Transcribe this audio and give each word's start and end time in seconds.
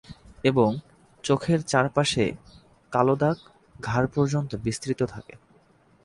এবং 0.43 0.69
চোখের 1.23 1.59
চারপাশে 1.61 2.25
কালো 2.91 3.15
দাগ 3.15 3.37
ঘাড় 3.79 4.07
পর্যন্ত 4.07 4.51
বিস্তৃত 4.55 5.01
থাকে। 5.03 5.33